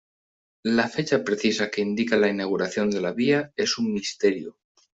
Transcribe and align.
La 0.63 0.89
fecha 0.89 1.23
precisa 1.23 1.69
que 1.69 1.81
indica 1.81 2.17
la 2.17 2.27
inauguración 2.27 2.89
de 2.89 3.01
la 3.01 3.11
vía, 3.13 3.53
es 3.55 3.77
un 3.77 3.93
misterio. 3.93 4.57